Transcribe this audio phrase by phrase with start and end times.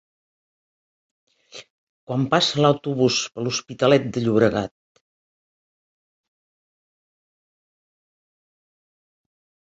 [2.11, 4.73] Quan passa l'autobús per l'Hospitalet de Llobregat?